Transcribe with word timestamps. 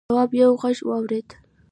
تواب 0.09 0.29
یوه 0.39 0.55
غږ 0.61 0.77
واورېد. 0.87 1.29